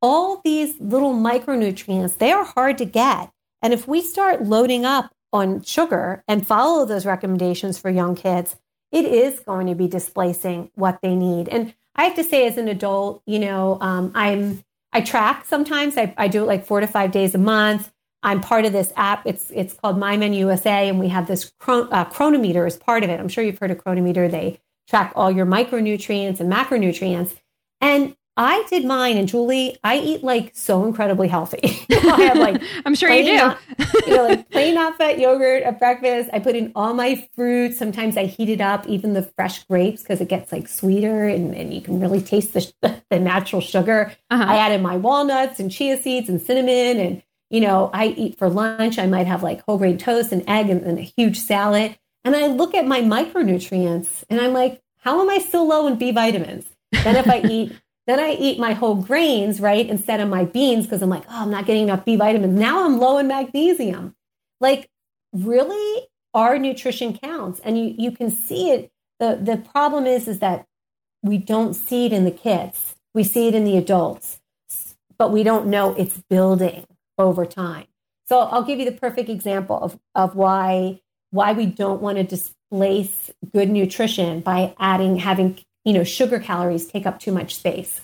[0.00, 3.30] All these little micronutrients, they are hard to get.
[3.62, 8.56] And if we start loading up on sugar and follow those recommendations for young kids,
[8.90, 11.48] it is going to be displacing what they need.
[11.48, 15.96] And I have to say, as an adult, you know, um, I'm I track sometimes.
[15.96, 17.90] I, I do it like four to five days a month.
[18.22, 19.26] I'm part of this app.
[19.26, 23.10] It's it's called MyMen USA, and we have this chron- uh, Cronometer as part of
[23.10, 23.18] it.
[23.18, 24.28] I'm sure you've heard of Cronometer.
[24.28, 27.38] They track all your micronutrients and macronutrients.
[27.80, 31.86] And I did mine, and Julie, I eat like so incredibly healthy.
[31.90, 33.36] I have like I'm sure you do.
[33.36, 33.58] Not,
[34.06, 36.30] you know, like plain not fat yogurt at breakfast.
[36.32, 37.74] I put in all my fruit.
[37.74, 41.54] Sometimes I heat it up, even the fresh grapes, because it gets like sweeter, and,
[41.54, 44.12] and you can really taste the, the natural sugar.
[44.30, 44.44] Uh-huh.
[44.44, 48.48] I added my walnuts and chia seeds and cinnamon and you know, I eat for
[48.48, 51.98] lunch, I might have like whole grain toast and egg and, and a huge salad.
[52.24, 55.98] And I look at my micronutrients and I'm like, how am I still low in
[55.98, 56.64] B vitamins?
[56.92, 57.72] Then if I eat,
[58.06, 59.86] then I eat my whole grains, right?
[59.88, 62.58] Instead of my beans, because I'm like, oh, I'm not getting enough B vitamins.
[62.58, 64.14] Now I'm low in magnesium.
[64.60, 64.88] Like,
[65.32, 67.60] really, our nutrition counts.
[67.60, 68.90] And you you can see it.
[69.20, 70.66] The the problem is, is that
[71.22, 72.94] we don't see it in the kids.
[73.14, 74.40] We see it in the adults,
[75.18, 76.86] but we don't know it's building
[77.18, 77.86] over time.
[78.26, 82.24] So I'll give you the perfect example of, of why why we don't want to
[82.24, 88.02] displace good nutrition by adding having you know sugar calories take up too much space.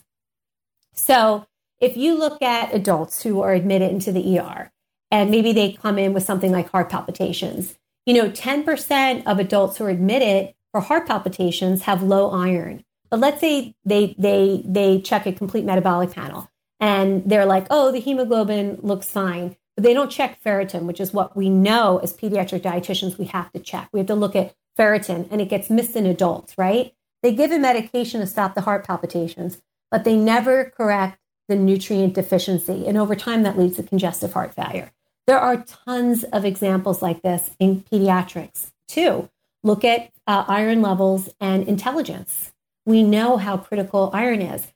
[0.94, 1.46] So
[1.80, 4.72] if you look at adults who are admitted into the ER
[5.10, 9.76] and maybe they come in with something like heart palpitations, you know, 10% of adults
[9.76, 12.84] who are admitted for heart palpitations have low iron.
[13.10, 17.90] But let's say they they they check a complete metabolic panel and they're like, "Oh,
[17.90, 22.12] the hemoglobin looks fine." But they don't check ferritin, which is what we know as
[22.12, 23.88] pediatric dietitians we have to check.
[23.92, 26.92] We have to look at ferritin and it gets missed in adults, right?
[27.22, 32.14] They give a medication to stop the heart palpitations, but they never correct the nutrient
[32.14, 32.86] deficiency.
[32.86, 34.92] And over time, that leads to congestive heart failure.
[35.26, 39.28] There are tons of examples like this in pediatrics too.
[39.62, 42.52] Look at uh, iron levels and intelligence.
[42.86, 44.72] We know how critical iron is.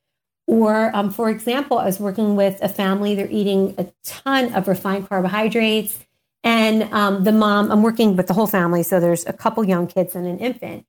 [0.46, 4.68] Or, um, for example, I was working with a family, they're eating a ton of
[4.68, 5.98] refined carbohydrates.
[6.44, 9.87] And um, the mom, I'm working with the whole family, so there's a couple young
[9.87, 10.85] kids and an infant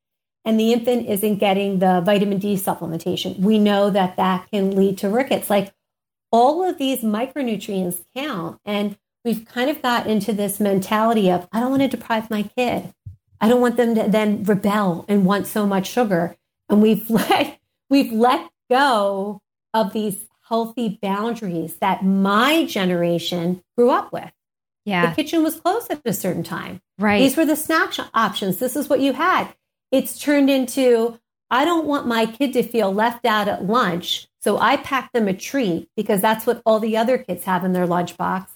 [0.45, 3.39] and the infant isn't getting the vitamin D supplementation.
[3.39, 5.49] We know that that can lead to rickets.
[5.49, 5.73] Like
[6.32, 8.60] all of these micronutrients count.
[8.65, 12.43] And we've kind of got into this mentality of, I don't want to deprive my
[12.43, 12.93] kid.
[13.39, 16.36] I don't want them to then rebel and want so much sugar.
[16.69, 19.41] And we've let, we've let go
[19.73, 24.32] of these healthy boundaries that my generation grew up with.
[24.86, 25.10] Yeah.
[25.10, 26.82] The kitchen was closed at a certain time.
[26.99, 27.19] Right.
[27.19, 28.58] These were the snack options.
[28.58, 29.53] This is what you had
[29.93, 31.19] it's turned into
[31.51, 34.27] I don't want my kid to feel left out at lunch.
[34.41, 37.73] So I pack them a treat because that's what all the other kids have in
[37.73, 38.47] their lunchbox.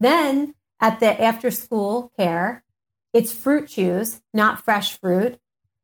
[0.00, 2.64] Then at the after school care,
[3.12, 5.38] it's fruit chews, not fresh fruit.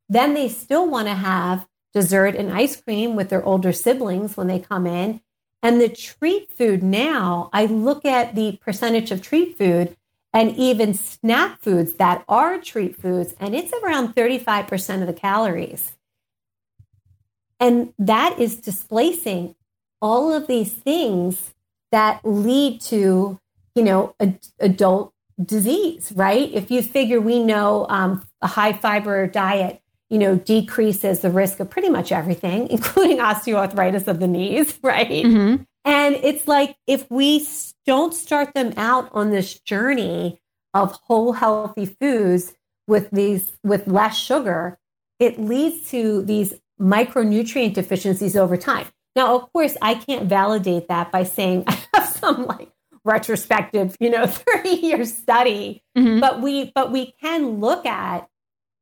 [0.09, 4.47] Then they still want to have dessert and ice cream with their older siblings when
[4.47, 5.21] they come in.
[5.63, 9.95] And the treat food now, I look at the percentage of treat food
[10.33, 15.93] and even snack foods that are treat foods, and it's around 35% of the calories.
[17.61, 19.55] And that is displacing
[20.01, 21.55] all of these things
[21.93, 23.39] that lead to,
[23.75, 26.51] you know, a, adult disease, right?
[26.53, 31.61] If you figure we know um, a high fiber diet, you know, decreases the risk
[31.61, 35.09] of pretty much everything, including osteoarthritis of the knees, right?
[35.09, 35.63] Mm-hmm.
[35.85, 37.47] And it's like if we
[37.87, 40.41] don't start them out on this journey
[40.75, 42.55] of whole healthy foods
[42.87, 44.79] with these with less sugar,
[45.19, 48.87] it leads to these micronutrient deficiencies over time.
[49.15, 52.71] Now, of course, I can't validate that by saying I have some like
[53.05, 56.21] retrospective, you know, 30 year study, mm-hmm.
[56.21, 58.29] but we but we can look at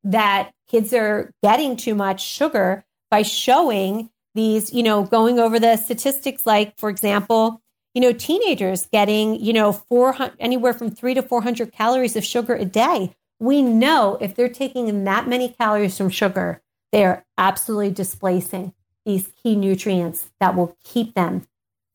[0.05, 5.77] that kids are getting too much sugar by showing these, you know, going over the
[5.77, 7.61] statistics like, for example,
[7.95, 12.55] you know, teenagers getting, you know, 400, anywhere from three to 400 calories of sugar
[12.55, 13.15] a day.
[13.41, 16.63] We know if they're taking in that many calories from sugar,
[16.93, 21.47] they are absolutely displacing these key nutrients that will keep them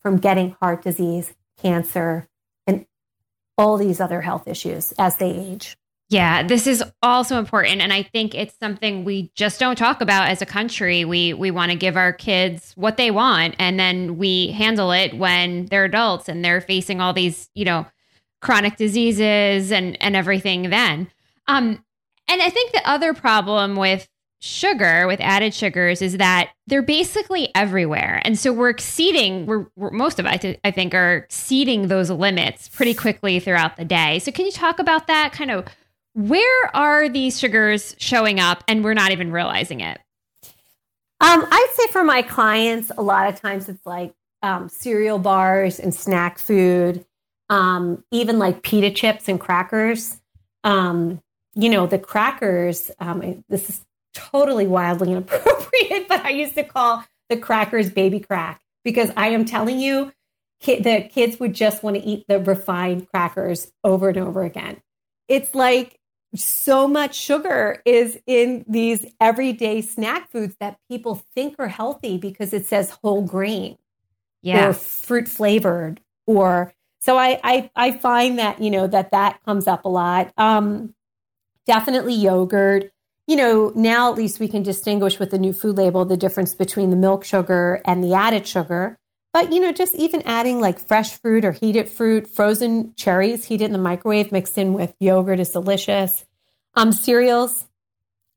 [0.01, 2.27] from getting heart disease, cancer,
[2.67, 2.85] and
[3.57, 5.77] all these other health issues as they age.
[6.09, 10.29] Yeah, this is also important and I think it's something we just don't talk about
[10.29, 11.03] as a country.
[11.03, 15.17] We we want to give our kids what they want and then we handle it
[15.17, 17.87] when they're adults and they're facing all these, you know,
[18.41, 21.09] chronic diseases and and everything then.
[21.47, 21.83] Um
[22.27, 24.07] and I think the other problem with
[24.41, 29.89] sugar with added sugars is that they're basically everywhere and so we're exceeding we're, we're,
[29.89, 34.31] most of us i think are exceeding those limits pretty quickly throughout the day so
[34.31, 35.65] can you talk about that kind of
[36.15, 39.99] where are these sugars showing up and we're not even realizing it?
[41.19, 45.77] Um, I'd say for my clients, a lot of times it's like um, cereal bars
[45.77, 47.05] and snack food,
[47.49, 50.21] um, even like pita chips and crackers.
[50.63, 51.21] Um,
[51.53, 57.03] you know, the crackers, um, this is totally wildly inappropriate, but I used to call
[57.29, 60.13] the crackers baby crack because I am telling you,
[60.61, 64.81] ki- the kids would just want to eat the refined crackers over and over again.
[65.27, 65.99] It's like
[66.35, 72.53] so much sugar is in these everyday snack foods that people think are healthy because
[72.53, 73.77] it says whole grain
[74.41, 74.67] yeah.
[74.67, 79.67] or fruit flavored or so I, I i find that you know that that comes
[79.67, 80.31] up a lot.
[80.37, 80.93] Um
[81.65, 82.91] definitely yogurt.
[83.27, 86.53] You know now at least we can distinguish with the new food label the difference
[86.53, 88.97] between the milk sugar and the added sugar.
[89.33, 93.65] But you know just even adding like fresh fruit or heated fruit frozen cherries heated
[93.65, 96.24] in the microwave mixed in with yogurt is delicious
[96.75, 97.65] um, cereals,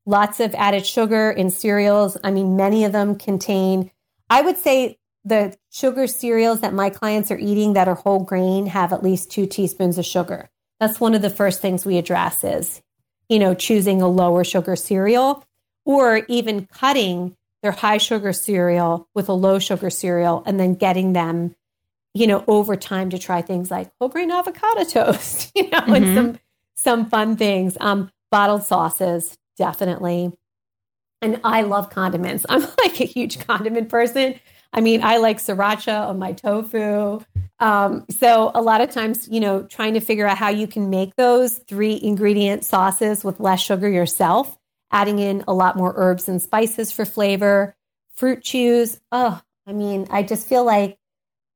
[0.05, 2.17] lots of added sugar in cereals.
[2.23, 3.91] I mean, many of them contain,
[4.29, 8.67] I would say, the sugar cereals that my clients are eating that are whole grain
[8.67, 10.49] have at least two teaspoons of sugar.
[10.79, 12.81] That's one of the first things we address is,
[13.27, 15.45] you know, choosing a lower sugar cereal
[15.85, 21.11] or even cutting their high sugar cereal with a low sugar cereal and then getting
[21.13, 21.55] them,
[22.13, 25.93] you know, over time to try things like whole grain avocado toast, you know, mm-hmm.
[25.95, 26.39] and some
[26.75, 27.77] some fun things.
[27.81, 30.31] Um, bottled sauces, definitely.
[31.21, 32.45] And I love condiments.
[32.47, 34.39] I'm like a huge condiment person.
[34.71, 37.21] I mean, I like sriracha on my tofu.
[37.59, 40.89] Um, so a lot of times, you know, trying to figure out how you can
[40.89, 44.57] make those three ingredient sauces with less sugar yourself,
[44.91, 47.75] adding in a lot more herbs and spices for flavor,
[48.13, 49.01] fruit chews.
[49.11, 50.97] Oh, I mean, I just feel like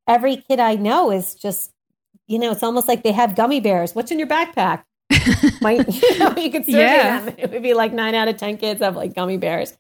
[0.08, 1.72] every kid I know is just,
[2.28, 3.94] you know, it's almost like they have gummy bears.
[3.94, 4.84] What's in your backpack?
[5.62, 7.20] Might, you know, you could survey yeah.
[7.20, 7.36] them.
[7.38, 9.78] It would be like nine out of 10 kids have like gummy bears.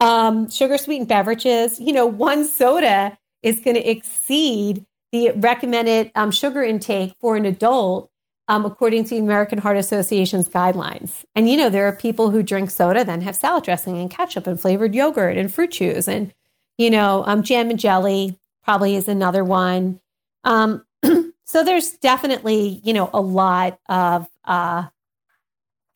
[0.00, 6.30] Um, sugar sweetened beverages, you know, one soda is going to exceed the recommended um,
[6.30, 8.10] sugar intake for an adult
[8.48, 11.24] um, according to the American Heart Association's guidelines.
[11.34, 14.46] And, you know, there are people who drink soda, then have salad dressing and ketchup
[14.46, 16.08] and flavored yogurt and fruit chews.
[16.08, 16.32] And,
[16.78, 20.00] you know, um, jam and jelly probably is another one.
[20.44, 20.84] Um,
[21.44, 24.88] so there's definitely, you know, a lot of, uh,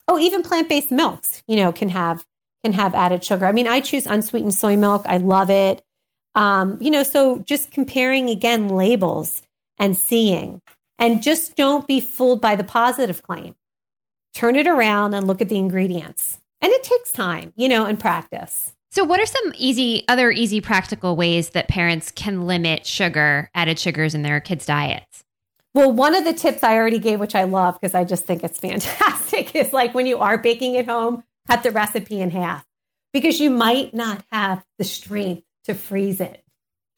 [0.07, 2.24] oh, even plant based milks, you know, can have
[2.62, 3.46] can have added sugar.
[3.46, 5.03] I mean, I choose unsweetened soy milk.
[5.07, 5.82] I love it.
[6.34, 9.42] Um, you know, so just comparing again labels
[9.78, 10.62] and seeing,
[10.98, 13.57] and just don't be fooled by the positive claim.
[14.34, 16.40] Turn it around and look at the ingredients.
[16.61, 18.72] And it takes time, you know, and practice.
[18.92, 23.78] So, what are some easy, other easy practical ways that parents can limit sugar, added
[23.78, 25.24] sugars in their kids' diets?
[25.74, 28.44] Well, one of the tips I already gave, which I love because I just think
[28.44, 32.64] it's fantastic, is like when you are baking at home, cut the recipe in half
[33.12, 36.38] because you might not have the strength to freeze it.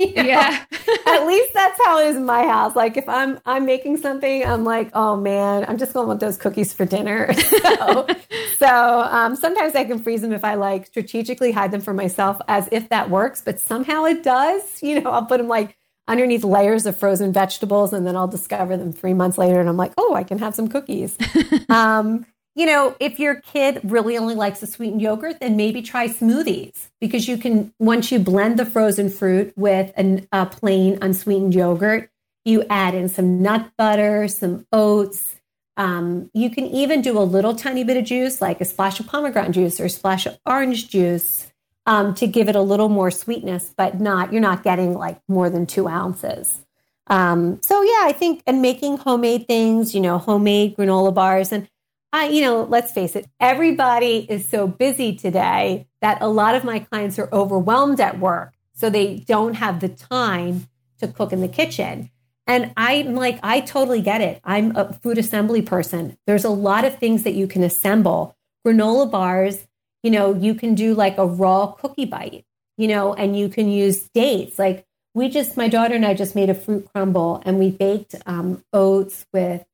[0.00, 0.22] You know?
[0.24, 0.64] Yeah.
[1.06, 2.74] At least that's how it is in my house.
[2.74, 6.18] Like if I'm I'm making something, I'm like, oh man, I'm just going to want
[6.18, 7.32] those cookies for dinner.
[7.32, 8.06] So,
[8.58, 12.40] so um, sometimes I can freeze them if I like strategically hide them for myself,
[12.48, 13.40] as if that works.
[13.40, 14.82] But somehow it does.
[14.82, 15.76] You know, I'll put them like
[16.06, 19.76] underneath layers of frozen vegetables, and then I'll discover them three months later, and I'm
[19.76, 21.16] like, oh, I can have some cookies.
[21.68, 22.26] um,
[22.56, 26.88] you know, if your kid really only likes a sweetened yogurt, then maybe try smoothies
[27.00, 32.10] because you can, once you blend the frozen fruit with an, a plain unsweetened yogurt,
[32.44, 35.36] you add in some nut butter, some oats.
[35.76, 39.08] Um, you can even do a little tiny bit of juice, like a splash of
[39.08, 41.50] pomegranate juice or a splash of orange juice,
[41.86, 45.50] um, to give it a little more sweetness, but not, you're not getting like more
[45.50, 46.64] than two ounces.
[47.08, 51.52] Um, so yeah, I think, and making homemade things, you know, homemade granola bars.
[51.52, 51.68] And
[52.12, 56.64] I, you know, let's face it, everybody is so busy today that a lot of
[56.64, 58.54] my clients are overwhelmed at work.
[58.72, 60.68] So they don't have the time
[61.00, 62.10] to cook in the kitchen.
[62.46, 64.40] And I'm like, I totally get it.
[64.44, 66.16] I'm a food assembly person.
[66.26, 68.36] There's a lot of things that you can assemble.
[68.66, 69.66] Granola bars,
[70.04, 72.44] you know, you can do like a raw cookie bite,
[72.76, 74.58] you know, and you can use dates.
[74.58, 78.14] Like we just, my daughter and I just made a fruit crumble and we baked
[78.26, 79.64] um, oats with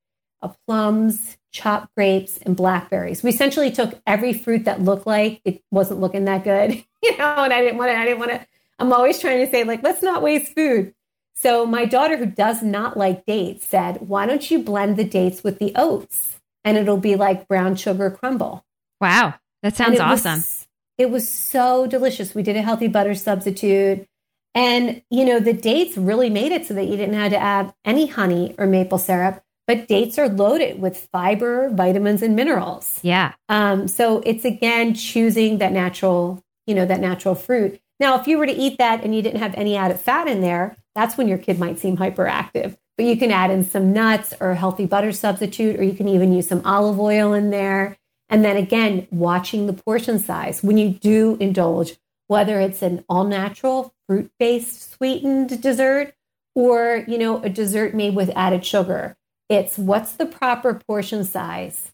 [0.40, 3.24] uh, plums, chopped grapes, and blackberries.
[3.24, 7.42] We essentially took every fruit that looked like it wasn't looking that good, you know,
[7.42, 8.46] and I didn't want to, I didn't want to,
[8.78, 10.94] I'm always trying to say, like, let's not waste food.
[11.34, 15.42] So my daughter, who does not like dates, said, why don't you blend the dates
[15.42, 18.64] with the oats and it'll be like brown sugar crumble?
[19.00, 19.34] Wow.
[19.62, 20.36] That sounds it awesome.
[20.36, 20.66] Was,
[20.98, 22.34] it was so delicious.
[22.34, 24.06] We did a healthy butter substitute.
[24.54, 27.72] And, you know, the dates really made it so that you didn't have to add
[27.84, 32.98] any honey or maple syrup but dates are loaded with fiber, vitamins, and minerals.
[33.02, 33.34] Yeah.
[33.48, 37.80] Um, so it's again choosing that natural, you know, that natural fruit.
[38.00, 40.40] Now, if you were to eat that and you didn't have any added fat in
[40.40, 42.76] there, that's when your kid might seem hyperactive.
[42.96, 46.08] But you can add in some nuts or a healthy butter substitute, or you can
[46.08, 47.96] even use some olive oil in there.
[48.30, 51.96] And then again, watching the portion size when you do indulge,
[52.28, 56.14] whether it's an all natural fruit based sweetened dessert
[56.54, 59.16] or, you know, a dessert made with added sugar
[59.50, 61.90] it's what's the proper portion size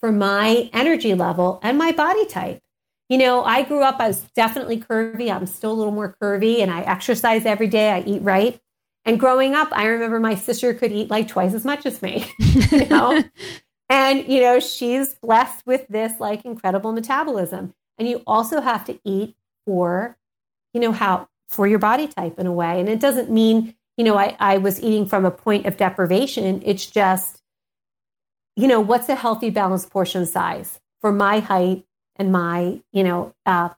[0.00, 2.62] for my energy level and my body type.
[3.08, 5.30] You know, I grew up, I was definitely curvy.
[5.32, 7.90] I'm still a little more curvy and I exercise every day.
[7.90, 8.60] I eat right.
[9.04, 12.30] And growing up, I remember my sister could eat like twice as much as me,
[12.38, 13.22] you know?
[13.88, 17.74] and, you know, she's blessed with this like incredible metabolism.
[17.98, 20.16] And you also have to eat for,
[20.74, 22.80] you know, how, for your body type in a way.
[22.80, 26.62] And it doesn't mean you know, I, I was eating from a point of deprivation.
[26.64, 27.42] It's just,
[28.54, 31.84] you know, what's a healthy balanced portion size for my height
[32.16, 33.70] and my, you know, uh,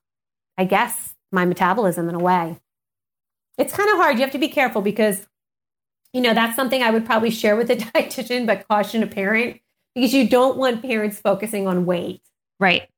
[0.57, 2.59] I guess my metabolism in a way.
[3.57, 4.17] It's kind of hard.
[4.17, 5.27] You have to be careful because,
[6.13, 9.61] you know, that's something I would probably share with a dietitian, but caution a parent
[9.95, 12.23] because you don't want parents focusing on weight.
[12.61, 12.89] Right.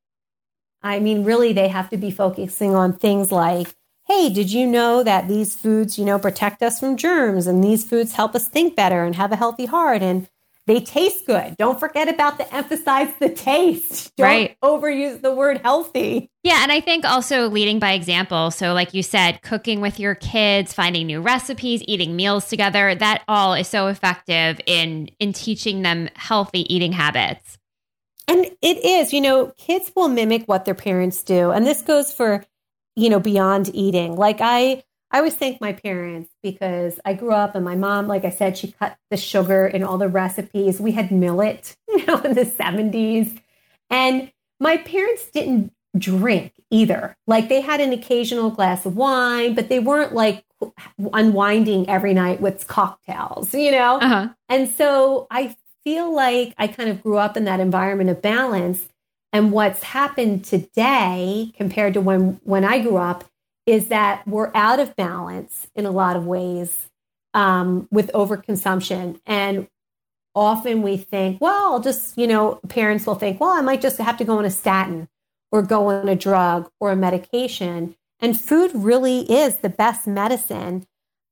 [0.82, 3.74] I mean, really, they have to be focusing on things like,
[4.06, 7.84] hey, did you know that these foods, you know, protect us from germs and these
[7.84, 10.28] foods help us think better and have a healthy heart and
[10.66, 11.56] they taste good.
[11.56, 14.14] Don't forget about the emphasize the taste.
[14.16, 14.56] Don't right.
[14.62, 16.30] overuse the word healthy.
[16.42, 18.50] Yeah, and I think also leading by example.
[18.50, 23.22] So like you said, cooking with your kids, finding new recipes, eating meals together, that
[23.26, 27.58] all is so effective in in teaching them healthy eating habits.
[28.28, 31.50] And it is, you know, kids will mimic what their parents do.
[31.50, 32.44] And this goes for,
[32.94, 34.14] you know, beyond eating.
[34.14, 38.24] Like I I always thank my parents because I grew up and my mom, like
[38.24, 40.80] I said, she cut the sugar in all the recipes.
[40.80, 43.40] We had millet, you know, in the 70s.
[43.88, 44.30] And
[44.60, 47.16] my parents didn't drink either.
[47.26, 50.44] Like they had an occasional glass of wine, but they weren't like
[51.12, 53.98] unwinding every night with cocktails, you know?
[53.98, 54.28] Uh-huh.
[54.48, 58.86] And so I feel like I kind of grew up in that environment of balance.
[59.32, 63.24] And what's happened today compared to when when I grew up
[63.70, 66.88] is that we're out of balance in a lot of ways
[67.34, 69.20] um, with overconsumption.
[69.26, 69.68] And
[70.34, 74.16] often we think, well, just, you know, parents will think, well, I might just have
[74.18, 75.08] to go on a statin
[75.52, 77.94] or go on a drug or a medication.
[78.18, 80.86] And food really is the best medicine.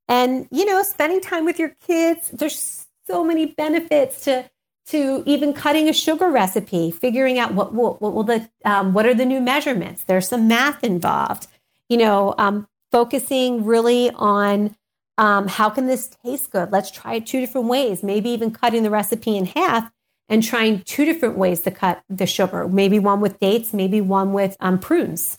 [0.07, 4.49] And, you know, spending time with your kids, there's so many benefits to
[4.87, 9.05] to even cutting a sugar recipe, figuring out what what, what will the um, what
[9.05, 10.05] are the new measurements.
[10.05, 11.47] There's some math involved.
[11.89, 14.77] You know, um, focusing really on
[15.17, 16.71] um, how can this taste good.
[16.71, 18.03] Let's try it two different ways.
[18.03, 19.91] Maybe even cutting the recipe in half
[20.29, 22.69] and trying two different ways to cut the sugar.
[22.69, 25.39] Maybe one with dates, maybe one with um, prunes,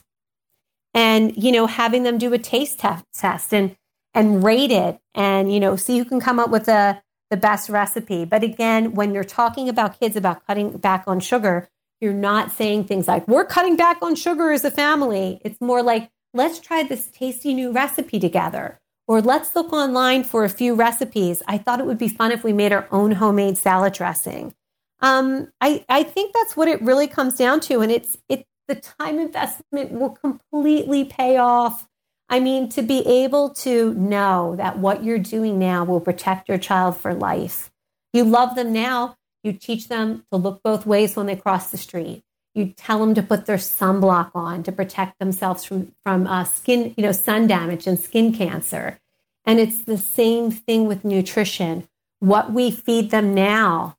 [0.93, 3.75] and you know, having them do a taste test and
[4.13, 7.69] and rate it, and you know, see who can come up with a the best
[7.69, 8.25] recipe.
[8.25, 11.69] But again, when you're talking about kids about cutting back on sugar,
[12.01, 15.39] you're not saying things like, we're cutting back on sugar as a family.
[15.45, 18.79] It's more like, let's try this tasty new recipe together.
[19.07, 21.41] Or let's look online for a few recipes.
[21.47, 24.53] I thought it would be fun if we made our own homemade salad dressing.
[24.99, 27.81] Um, I, I think that's what it really comes down to.
[27.81, 31.89] And it's, it, the time investment will completely pay off
[32.29, 36.59] I mean, to be able to know that what you're doing now will protect your
[36.59, 37.71] child for life.
[38.13, 39.15] You love them now.
[39.43, 42.21] You teach them to look both ways when they cross the street.
[42.55, 46.93] You tell them to put their sunblock on to protect themselves from, from uh, skin,
[46.97, 48.99] you know, sun damage and skin cancer.
[49.45, 51.87] And it's the same thing with nutrition.
[52.19, 53.97] What we feed them now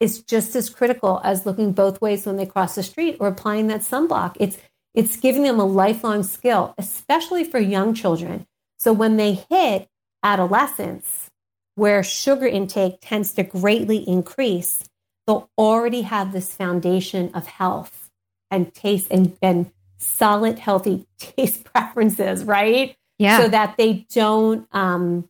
[0.00, 3.68] is just as critical as looking both ways when they cross the street or applying
[3.68, 4.36] that sunblock.
[4.38, 4.58] It's
[4.92, 8.46] it's giving them a lifelong skill, especially for young children.
[8.78, 9.88] So when they hit
[10.22, 11.30] adolescence,
[11.74, 14.84] where sugar intake tends to greatly increase,
[15.26, 18.10] they'll already have this foundation of health
[18.50, 22.96] and taste and, and solid, healthy taste preferences, right?
[23.18, 23.40] Yeah.
[23.40, 25.28] So that they don't, um,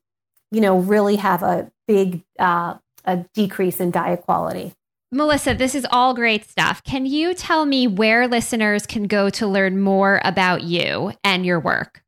[0.51, 2.75] you know, really have a big uh,
[3.05, 4.73] a decrease in diet quality.
[5.13, 6.83] Melissa, this is all great stuff.
[6.83, 11.61] Can you tell me where listeners can go to learn more about you and your
[11.61, 12.03] work?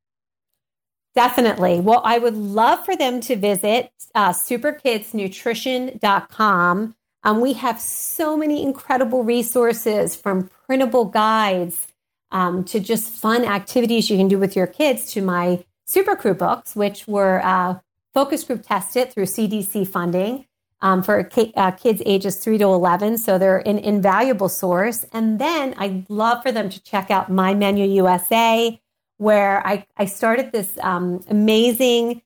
[1.15, 1.79] Definitely.
[1.81, 6.95] Well, I would love for them to visit uh, superkidsnutrition.com.
[7.27, 11.89] Um, we have so many incredible resources from printable guides
[12.31, 16.35] um, to just fun activities you can do with your kids to my Super Crew
[16.35, 17.81] books, which were uh,
[18.15, 20.47] focus group tested through CDC funding
[20.81, 23.19] um, for uh, kids ages 3 to 11.
[23.19, 25.05] So they're an invaluable source.
[25.13, 28.81] And then I'd love for them to check out My Menu USA,
[29.17, 32.23] where I, I started this um, amazing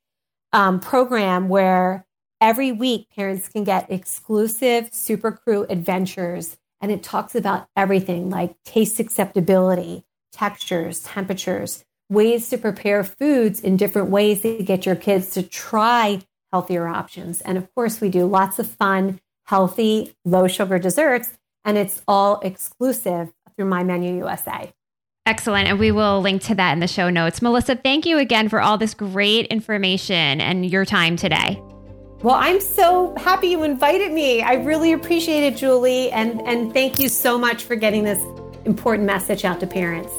[0.52, 2.04] um, program where
[2.40, 6.56] every week parents can get exclusive Super Crew adventures.
[6.80, 13.76] And it talks about everything like taste acceptability, textures, temperatures, ways to prepare foods in
[13.76, 17.40] different ways to get your kids to try healthier options.
[17.42, 22.40] And of course, we do lots of fun, healthy, low sugar desserts, and it's all
[22.40, 24.72] exclusive through My Menu USA.
[25.26, 25.68] Excellent.
[25.68, 27.42] And we will link to that in the show notes.
[27.42, 31.62] Melissa, thank you again for all this great information and your time today.
[32.22, 34.42] Well, I'm so happy you invited me.
[34.42, 36.10] I really appreciate it, Julie.
[36.10, 38.22] And, and thank you so much for getting this
[38.66, 40.12] important message out to parents.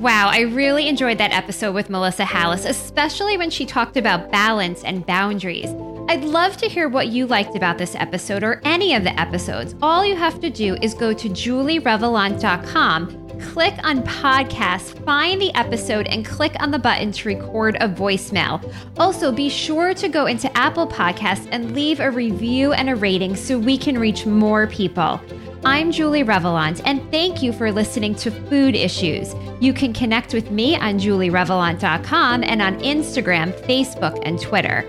[0.00, 4.84] Wow, I really enjoyed that episode with Melissa Halas, especially when she talked about balance
[4.84, 5.70] and boundaries.
[6.08, 9.74] I'd love to hear what you liked about this episode or any of the episodes.
[9.80, 16.06] All you have to do is go to julierevelant.com, click on podcast, find the episode,
[16.06, 18.62] and click on the button to record a voicemail.
[18.98, 23.36] Also, be sure to go into Apple Podcasts and leave a review and a rating
[23.36, 25.20] so we can reach more people.
[25.64, 29.34] I'm Julie Revelant, and thank you for listening to Food Issues.
[29.60, 34.84] You can connect with me on julierevelant.com and on Instagram, Facebook, and Twitter.